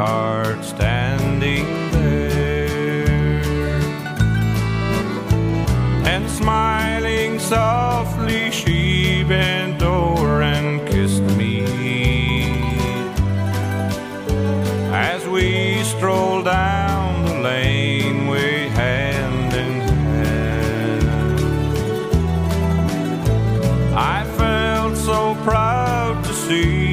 [0.00, 3.42] sweetheart standing there.
[6.06, 11.64] And smiling softly, she bent over and kissed me.
[14.92, 19.80] As we strolled down the lane, we hand in
[20.14, 21.04] hand.
[23.94, 26.89] I felt so proud to see.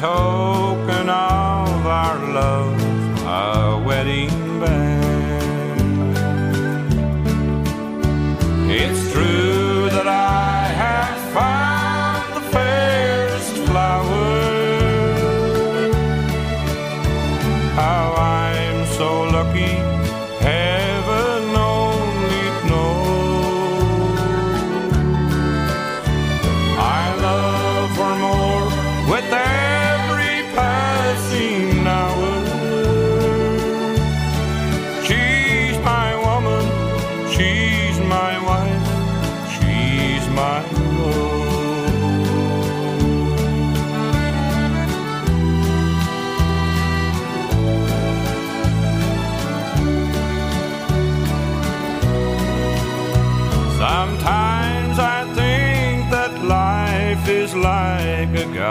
[0.00, 2.80] token of our love,
[3.26, 6.16] a wedding band.
[8.70, 14.40] It's true that I have found the fairest flower.
[17.74, 18.19] How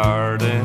[0.09, 0.59] garden.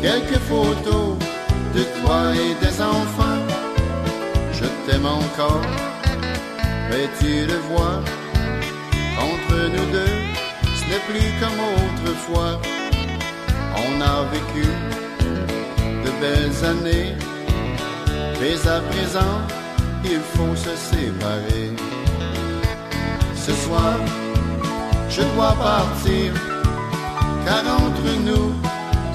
[0.00, 1.16] Quelques photos
[1.74, 3.42] de toi et des enfants.
[4.52, 5.60] Je t'aime encore,
[6.88, 8.00] mais tu le vois,
[9.18, 10.16] entre nous deux,
[10.76, 12.60] ce n'est plus comme autrefois.
[13.76, 14.66] On a vécu
[16.04, 17.14] de belles années,
[18.40, 19.36] mais à présent,
[20.04, 21.70] il faut se séparer.
[23.34, 23.96] Ce soir,
[25.08, 26.32] je dois partir,
[27.44, 28.52] car entre nous,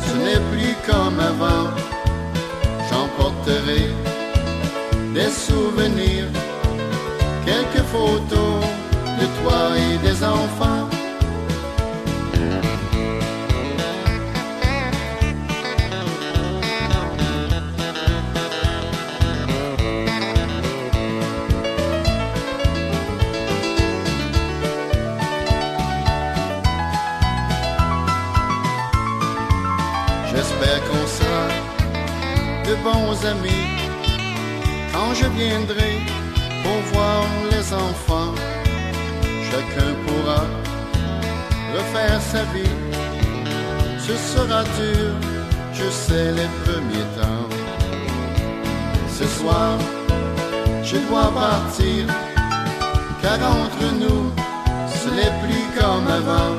[0.05, 1.69] ce n'est plus comme avant.
[2.89, 3.83] J'emporterai
[5.13, 6.29] des souvenirs,
[7.45, 8.61] quelques photos
[9.19, 10.96] de toi et des enfants.
[32.97, 33.65] Bons amis
[34.93, 35.93] quand je viendrai
[36.63, 38.33] pour voir les enfants.
[39.49, 40.41] Chacun pourra
[41.75, 42.77] refaire sa vie.
[44.05, 45.11] Ce sera dur,
[45.79, 47.49] je sais les premiers temps.
[49.17, 49.73] Ce soir,
[50.89, 52.01] je dois partir,
[53.21, 54.23] car entre nous,
[54.99, 56.53] ce n'est plus comme avant.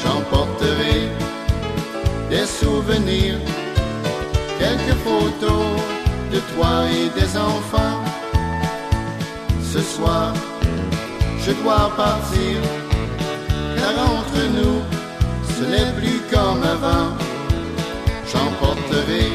[0.00, 0.98] J'emporterai
[2.30, 3.38] des souvenirs,
[4.62, 5.66] quelques photos
[6.32, 7.98] de toi et des enfants.
[9.72, 10.32] Ce soir,
[11.44, 12.56] je dois partir,
[13.76, 14.78] car entre nous,
[15.54, 17.10] ce n'est plus comme avant.
[18.30, 19.26] J'emporterai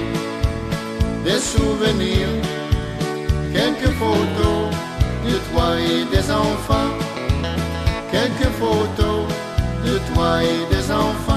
[1.25, 2.35] des souvenirs,
[3.57, 4.63] quelques photos
[5.27, 6.93] de toi et des enfants.
[8.11, 9.23] Quelques photos
[9.85, 11.36] de toi et des enfants.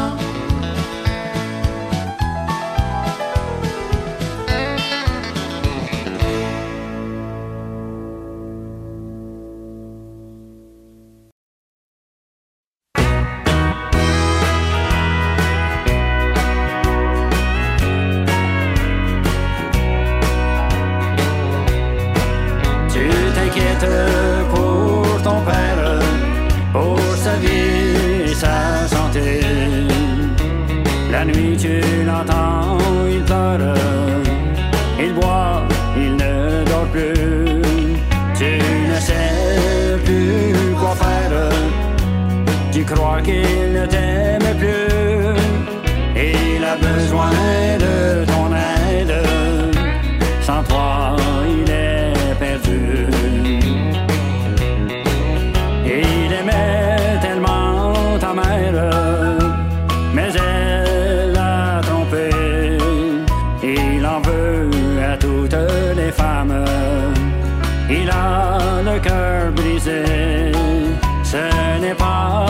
[69.82, 71.37] Ce
[71.80, 72.44] n'est pas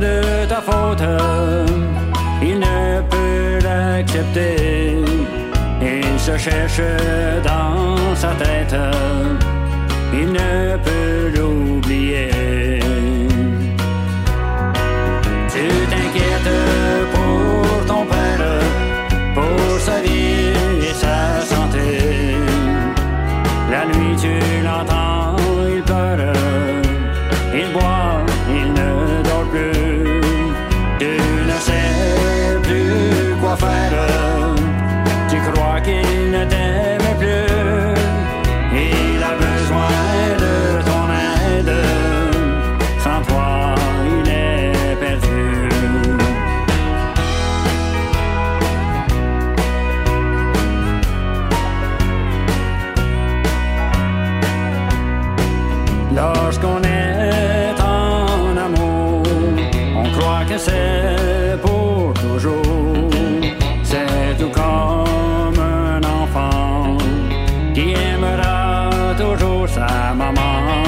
[0.00, 1.04] de ta faute.
[2.42, 4.96] Il ne peut l'accepter.
[5.80, 6.80] Il se cherche
[7.44, 8.74] dans sa tête.
[10.12, 12.30] Il ne peut l'oublier.
[15.52, 16.54] Tu t'inquiètes
[17.12, 18.60] pour ton père,
[19.34, 20.52] pour sa vie
[20.88, 22.36] et sa santé.
[23.70, 25.17] La nuit tu l'entends,
[56.18, 59.22] Lorsqu'on est en amour,
[59.96, 63.08] on croit que c'est pour toujours.
[63.84, 66.98] C'est tout comme un enfant
[67.72, 70.82] qui aimera toujours sa maman.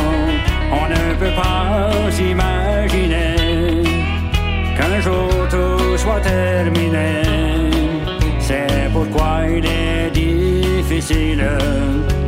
[0.73, 3.85] On ne peut pas s'imaginer
[4.77, 7.23] qu'un jour tout soit terminé.
[8.41, 11.45] C'est pourquoi il est difficile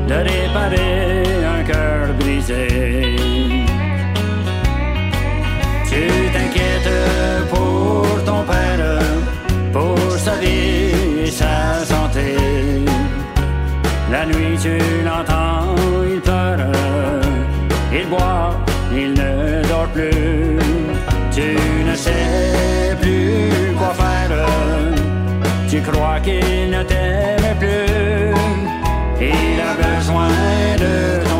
[0.07, 1.42] de réparer
[14.13, 14.77] La nuit, tu
[15.07, 15.75] l'entends,
[16.07, 16.59] il pleure,
[17.91, 18.51] il boit,
[18.95, 20.59] il ne dort plus.
[21.35, 21.57] Tu
[21.89, 24.47] ne sais plus quoi faire,
[25.67, 28.35] tu crois qu'il ne t'aime plus.
[29.19, 30.29] Il a besoin
[30.79, 31.32] de toi.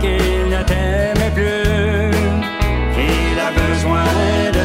[0.00, 2.12] Qu'il ne t'aime plus.
[2.96, 4.04] Il a besoin
[4.56, 4.57] de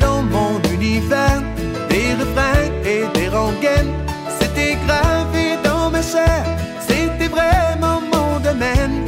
[0.00, 1.42] dans mon univers
[1.88, 3.92] des refrains et des rengaines.
[4.38, 6.44] C'était gravé dans ma chair,
[6.86, 9.04] c'était vraiment mon domaine.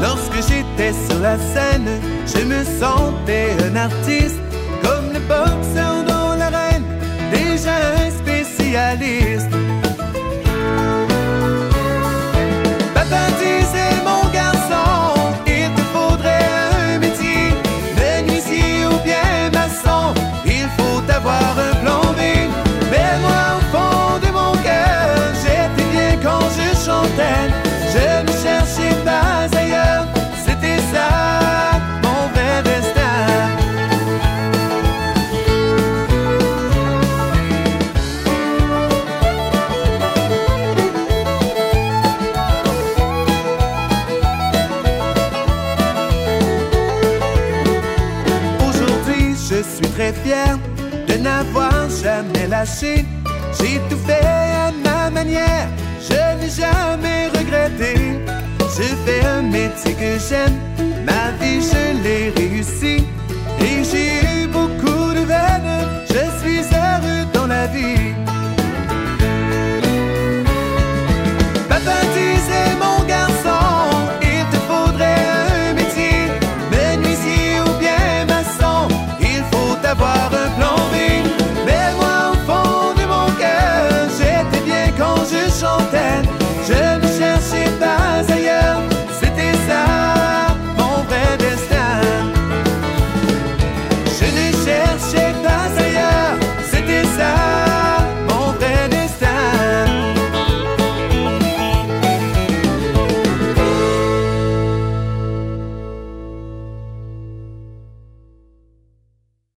[0.00, 1.88] Lorsque j'étais sur la scène,
[2.26, 4.40] je me sentais un artiste,
[4.82, 6.84] comme le boxeur dans l'arène,
[7.32, 9.52] déjà un spécialiste.
[49.80, 50.58] Je suis très fier
[51.06, 53.04] de n'avoir jamais lâché.
[53.58, 55.68] J'ai tout fait à ma manière,
[56.00, 57.94] je n'ai jamais regretté.
[58.76, 60.58] Je fais un métier que j'aime,
[61.06, 63.06] ma vie je l'ai réussi.
[63.60, 68.07] Et j'ai eu beaucoup de veines, je suis heureux dans la vie.
[80.00, 80.37] avoir